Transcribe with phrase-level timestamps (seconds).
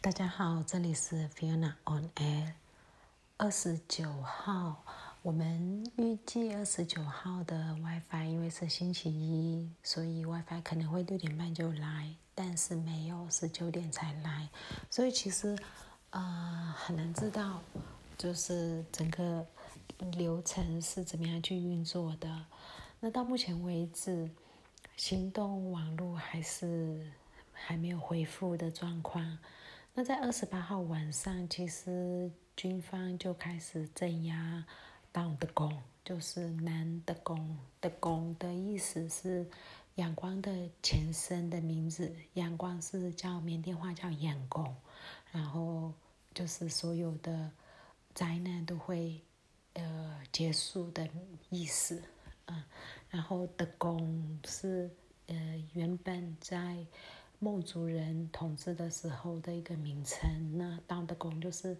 [0.00, 2.52] 大家好，这里是 Fiona on Air。
[3.36, 4.84] 二十九号，
[5.22, 14.48] 我们预计二十九号的 WiFi，因为是星期一，所以 WiFi 可能会六点半就来，但是没有，是九点才来。
[14.88, 15.58] 所以其实，
[16.10, 17.60] 呃，很难知道，
[18.16, 19.44] 就是整个
[20.12, 22.46] 流程是怎么样去运作的。
[23.00, 24.30] 那到目前为止，
[24.96, 27.10] 行动网络还是
[27.52, 29.36] 还没有恢复的状况。
[29.98, 34.64] 那在二十八号晚上，其实军方就开始镇压
[35.10, 39.44] 党的宫，就是南的宫的宫的意思是
[39.96, 44.72] 阳光的前身的名字，阳光是叫缅甸话叫阳宫，
[45.32, 45.92] 然后
[46.32, 47.50] 就是所有的
[48.14, 49.20] 灾难都会
[49.72, 51.08] 呃结束的
[51.50, 52.00] 意思，
[52.46, 52.62] 嗯，
[53.10, 54.88] 然后的宫是
[55.26, 55.34] 呃
[55.72, 56.86] 原本在。
[57.40, 61.76] 孟族人统治的时候的一个名称，那当的宫就是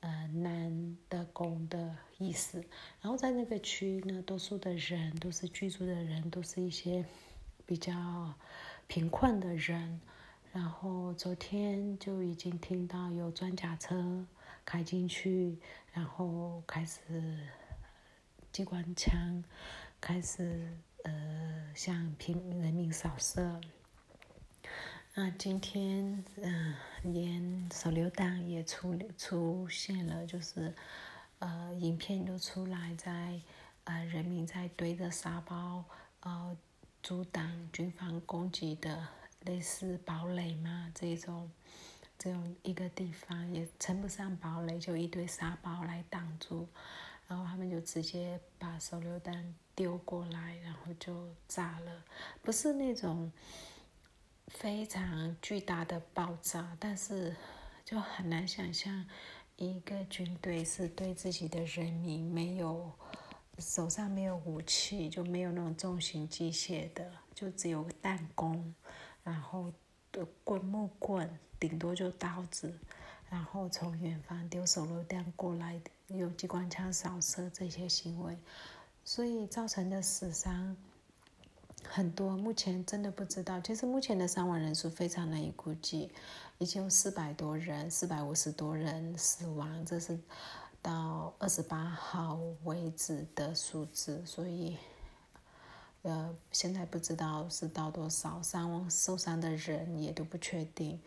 [0.00, 2.62] 呃南的宫的意思。
[3.00, 7.02] 然后在那个区呢，多数的人都是居住的人，都是一些
[7.64, 8.34] 比较
[8.86, 9.98] 贫困的人。
[10.52, 14.26] 然后昨天就已经听到有装甲车
[14.64, 15.58] 开进去，
[15.92, 17.38] 然后开始
[18.52, 19.42] 机关枪
[20.00, 20.70] 开始
[21.04, 23.58] 呃向平人民扫射。
[25.20, 30.72] 那今天，嗯，连手榴弹也出出现了，就是，
[31.40, 33.40] 呃，影片都出来，在，
[33.82, 35.84] 呃，人民在堆着沙包，
[36.20, 36.56] 呃，
[37.02, 39.08] 阻挡军方攻击的
[39.40, 41.50] 类似堡垒嘛，这种，
[42.16, 46.68] 这种一个地方也称不上堡垒，就一堆沙包来挡住，
[47.26, 52.04] 然后他们就直接把手榴弹丢过来，然后就炸了，
[52.40, 53.32] 不是那种。
[54.48, 57.36] 非常巨大的爆炸，但是
[57.84, 59.04] 就很难想象
[59.56, 62.90] 一个军队是对自己的人民没有
[63.58, 68.74] 手上没有武器，就没有那种重型机械的，就只有弹弓，
[69.22, 69.72] 然后
[70.10, 72.78] 的棍木棍，顶多就刀子，
[73.28, 78.36] 然后从远方丢手榴弹过来，用机关枪扫射这些行为，
[79.04, 80.76] 所以造成的死伤。
[81.98, 86.12] 很多目前真的不知道，其实目前的伤亡人数非常难以估计，
[86.58, 90.16] 已经有四百多人、四百五十多人死亡，这是
[90.80, 94.76] 到二十八号为止的数字，所以
[96.02, 101.00] 呃，现在不知道是到多少，伤亡受伤的人也都不确定。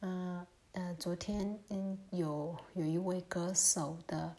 [0.00, 4.36] 嗯呃，昨天嗯有有一位歌手的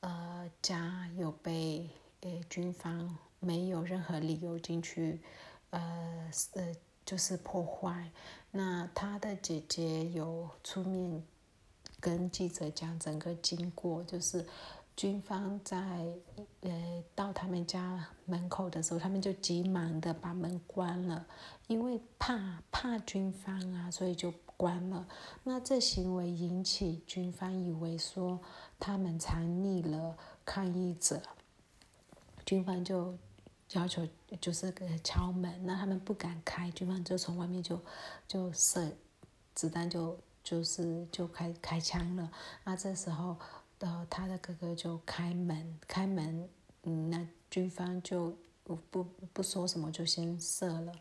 [0.00, 1.88] 呃家有被
[2.20, 3.16] 呃军方。
[3.40, 5.20] 没有任何理由进去，
[5.70, 8.10] 呃呃，就是破坏。
[8.50, 11.22] 那他的姐姐有出面
[12.00, 14.44] 跟记者讲整个经过，就是
[14.96, 15.78] 军方在
[16.62, 21.24] 呃到他们家门口的时候，他们就急忙的把门关了，
[21.68, 25.06] 因为怕怕军方啊，所以就关了。
[25.44, 28.40] 那这行为引起军方以为说
[28.80, 31.22] 他们藏匿了抗议者，
[32.44, 33.16] 军方就。
[33.72, 34.06] 要求
[34.40, 34.72] 就是
[35.04, 37.78] 敲门，那他们不敢开，军方就从外面就
[38.26, 38.90] 就射
[39.54, 42.30] 子弹，就就是就开开枪了。
[42.64, 43.36] 那这时候
[43.78, 46.48] 的他的哥哥就开门，开门，
[46.84, 48.34] 嗯，那军方就
[48.90, 50.92] 不不说什么，就先射了。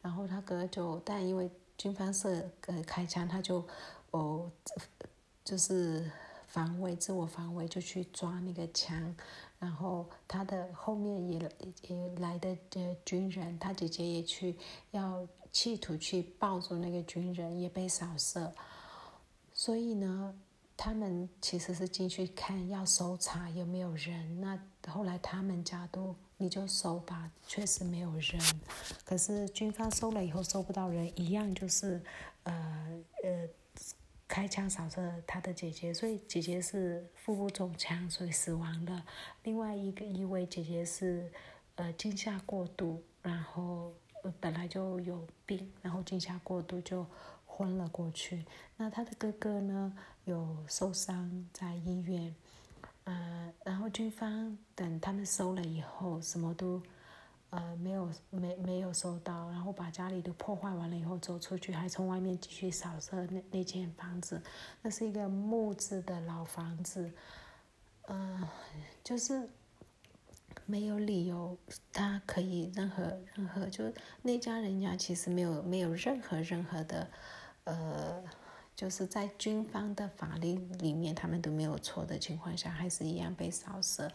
[0.00, 3.66] 然后他哥就，但因为军方射呃开枪，他就
[4.12, 4.50] 哦
[5.44, 6.10] 就是
[6.46, 9.14] 防卫，自我防卫，就去抓那个枪。
[9.64, 11.50] 然后他的后面也
[11.88, 14.54] 也来的呃军人，他姐姐也去
[14.90, 18.52] 要企图去抱住那个军人，也被扫射。
[19.54, 20.34] 所以呢，
[20.76, 24.38] 他们其实是进去看要搜查有没有人。
[24.38, 28.38] 那后来他们家都你就搜吧，确实没有人。
[29.02, 32.02] 可是军方搜了以后搜不到人，一样就是
[32.42, 33.48] 呃呃。
[34.26, 39.04] 开枪扫射他的姐姐，所以姐姐是腹部中枪，所以死亡了。
[39.42, 41.30] 另外一个一位姐姐是，
[41.76, 43.92] 呃，惊吓过度，然后
[44.40, 47.06] 本来就有病，然后惊吓过度就
[47.46, 48.44] 昏了过去。
[48.76, 52.34] 那他的哥哥呢，有受伤在医院，
[53.04, 56.82] 呃，然后军方等他们收了以后，什么都。
[57.56, 64.42] 呃，没有，没没有收到，然后把家里都破坏完了以后走出去，还从外面继续扫射那那间房子，
[64.82, 67.12] 那是一个木质的老房子，
[68.08, 68.44] 嗯，
[69.04, 69.48] 就是
[70.66, 71.56] 没有理由，
[71.92, 73.84] 他可以任何任何，就
[74.22, 77.08] 那家人家其实没有没有任何任何的，
[77.62, 78.20] 呃，
[78.74, 84.10] 就是在军方的法律里面，他们都没有错的情况下，还是一样被扫射。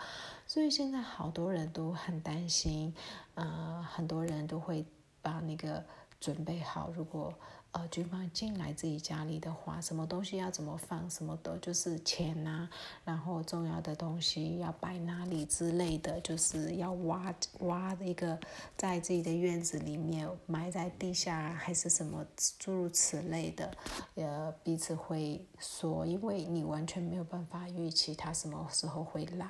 [0.46, 2.94] 所以现在好多人都很担心，
[3.36, 4.86] 呃，很多人都会
[5.22, 5.84] 把那个
[6.20, 7.34] 准备好，如果。
[7.72, 12.68] 呃，军方进来自己家里的话，什么东西要怎么放，什么的就是钱呐，
[13.06, 18.40] 然后重要的东西要摆哪里之类的，就是要挖挖一个
[18.76, 22.26] 在自己的院子里面埋在地下还是什么
[22.58, 23.72] 诸如此类的，
[24.16, 29.48] 呃，彼此会说，因为你完全没有办法预期他什么时候会来，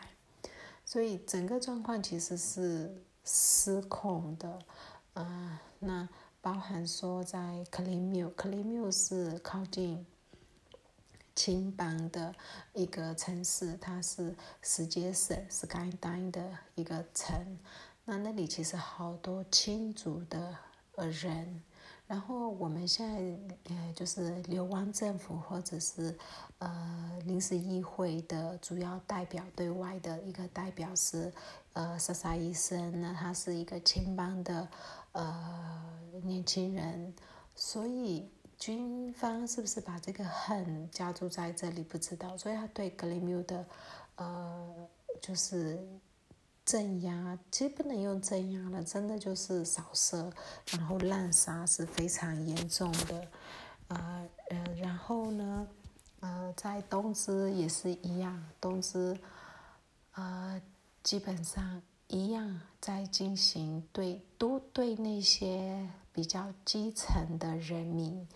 [0.84, 4.60] 所以整个状况其实是失控的，
[5.14, 6.10] 啊，那。
[6.42, 10.06] 包含说，在克里米克里米是靠近
[11.36, 12.34] 青帮的
[12.74, 17.58] 一个城市，它是世界省是甘丹的一个城。
[18.06, 20.58] 那那里其实好多青族的
[20.96, 21.62] 呃人。
[22.10, 26.18] 然后我们现在呃就是流亡政府或者是
[26.58, 31.32] 呃临时议会的主要代表，对外的一个代表是
[31.74, 34.68] 呃莎莎医生，那他是一个青邦的。
[35.12, 37.12] 呃，年轻人，
[37.56, 38.30] 所以
[38.60, 41.82] 军方是不是把这个恨加注在这里？
[41.82, 43.66] 不知道，所以他对格雷缪的，
[44.18, 44.88] 呃，
[45.20, 45.80] 就是
[46.70, 50.32] 镇压，其实不能用镇压了，真的就是扫射，
[50.72, 53.28] 然后滥杀是非常严重的，
[53.88, 55.68] 呃呃，然后呢，
[56.20, 59.18] 呃，在东芝也是一样，东芝，
[60.14, 60.62] 呃，
[61.02, 61.82] 基本上。
[62.12, 68.28] 一样在进行对都对那些比较基层的人民，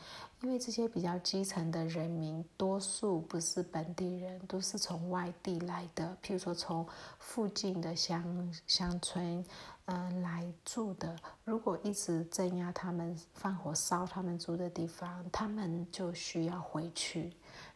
[0.43, 6.85] 因为这些比较基层的人民多数不是本地人，都是从外地来的，譬如说从
[7.17, 9.43] 附近的乡乡村，
[9.85, 11.15] 嗯来住的。
[11.45, 17.31] 如果一直镇压他们，放火烧他们住的地方，他们就需要回去。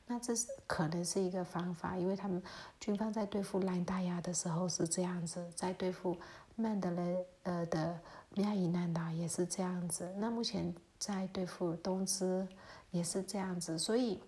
[0.06, 2.44] 那这是可能是一个方法，因为他们
[2.82, 6.18] 军方在对付兰达亚的时候是这样子，在对付
[6.58, 7.98] 曼德雷呃的
[8.36, 10.14] 亚伊南达也是这样子。
[10.18, 12.48] 那目前在对付东芝
[12.92, 14.20] 也是这样子，所以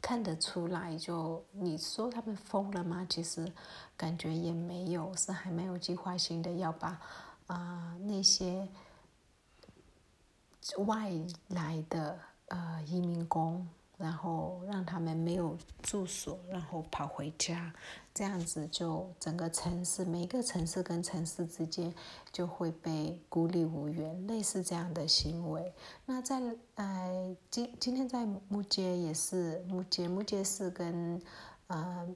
[0.00, 3.06] 看得出来，就你说他们疯了吗？
[3.08, 3.52] 其实
[3.96, 7.00] 感觉也没有，是还没有计划性的要把
[7.46, 8.68] 啊那些
[10.86, 11.10] 外
[11.48, 13.68] 来的呃移民工。
[13.98, 17.72] 然后让他们没有住所，然后跑回家，
[18.14, 21.92] 这样子就整个城市，每一个城市跟城市之间
[22.32, 25.74] 就会被孤立无援，类似这样的行为。
[26.06, 26.40] 那在
[26.76, 31.20] 呃今今天在木街也是木街，木街是跟
[31.66, 32.08] 呃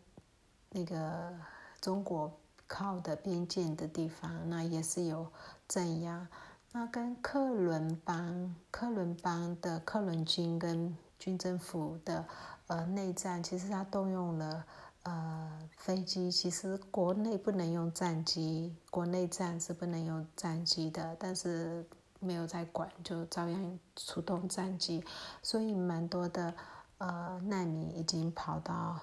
[0.70, 1.34] 那个
[1.80, 2.32] 中国
[2.68, 5.26] 靠的边境的地方，那也是有
[5.66, 6.28] 镇压。
[6.74, 12.26] 那跟克伦邦，克伦邦的克伦军跟军政府的
[12.66, 14.64] 呃内战，其实他动用了
[15.04, 16.32] 呃飞机。
[16.32, 21.86] 其实国内不能用战机，国内战是不能用战机的，但是
[22.18, 25.04] 没有在管，就照样出动战机。
[25.44, 26.52] 所以蛮多的
[26.98, 28.98] 呃难民已经跑到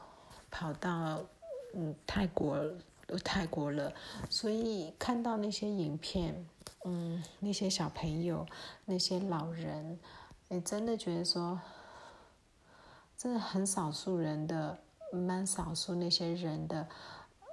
[0.51, 1.22] 跑到
[1.74, 2.62] 嗯泰国
[3.24, 3.94] 泰国了。
[4.30, 6.45] 所以看到那些影片，
[6.83, 8.45] 嗯，那些小朋友，
[8.83, 9.98] 那些老人，
[10.50, 11.57] 你真的觉得说。
[13.19, 14.80] 真的很少数人的，
[15.12, 16.88] 蛮少数那些人的，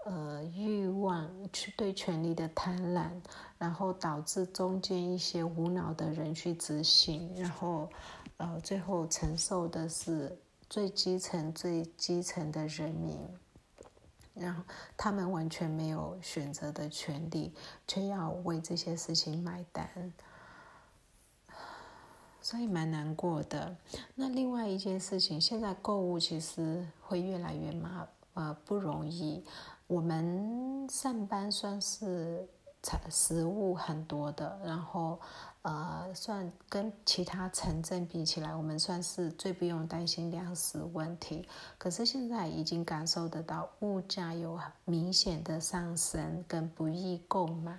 [0.05, 3.11] 呃，欲望去对权力的贪婪，
[3.59, 7.89] 然后导致中间一些无脑的人去执行，然后，
[8.37, 10.39] 呃，最后承受的是
[10.71, 13.19] 最基层、最基层的人民，
[14.35, 14.63] 然后
[14.97, 17.53] 他们完全没有选择的权利，
[17.89, 20.13] 却要为这些事情买单。
[22.49, 23.77] 所以蛮难过的。
[24.15, 29.43] 那另外一件事情，现在购物其实会越来越麻，呃，不容易。
[29.89, 32.47] 我们上班算是
[32.85, 35.19] 产食物很多的，然后
[35.63, 41.49] 呃，算跟其他城镇比起来，我们算是最不用担心粮食问题。
[41.77, 47.77] 可是现在已经感受得到物价有明显的上升，跟不易购买。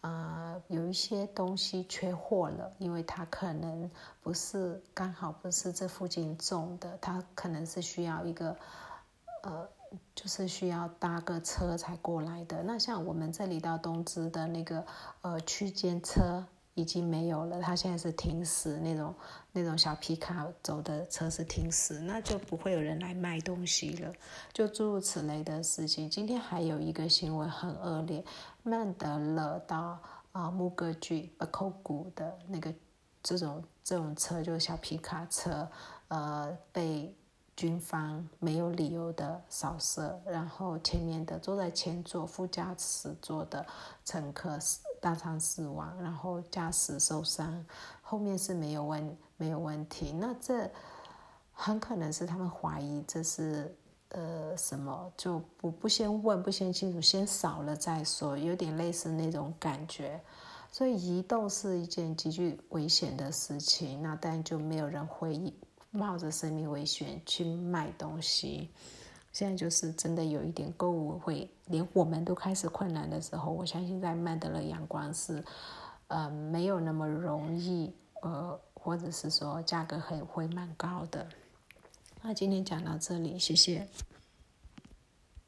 [0.00, 3.90] 啊，有一些东西缺货了，因为他可能
[4.22, 8.56] 不是刚好不是这附近种的，他可能是需要一个，
[9.42, 9.68] 呃，
[10.14, 12.62] 就是需要搭个车才过来的。
[12.62, 14.86] 那像我们这里到东芝的那个
[15.20, 19.14] 呃区间车已经没有了，它现在是停驶那种
[19.52, 24.12] 那种小皮卡走的车是停驶，那就不会有人来卖东西了，
[24.52, 26.08] 就诸如此类的事情。
[26.08, 28.24] 今天还有一个新闻很恶劣。
[28.62, 29.98] 曼德勒到
[30.32, 32.72] 啊木格居巴扣谷的那个
[33.22, 35.68] 这种这种车就是小皮卡车，
[36.08, 37.14] 呃，被
[37.56, 43.66] 军方没有理由的扫射，然后前面的坐在前座副驾驶座的
[44.04, 44.58] 乘客
[45.00, 47.64] 当场死亡，然后驾驶受伤，
[48.02, 50.12] 后面是没有问没有问题。
[50.12, 50.70] 那这
[51.52, 53.74] 很可能是他们怀疑这是
[54.10, 60.20] 呃什么，就不不先问不先清楚，先扫了再说，有点类似那种感觉。
[60.70, 65.52] 所以移动是一件极具危险的事情，那但就没有人会。
[65.92, 68.70] 冒着生命危险去卖东西，
[69.32, 75.44] 现在就是真的有一点购物会连我们都开始困难的时候，我相信在曼德勒阳光是，
[76.08, 81.26] 呃，没有那么容易，呃，或者是说价格很会蛮高的。
[82.22, 83.86] 那今天讲到这里，谢谢。